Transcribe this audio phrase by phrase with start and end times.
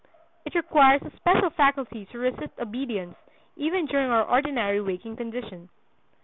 [0.45, 3.15] It requires a special faculty to resist obedience,
[3.55, 5.69] even during our ordinary waking condition.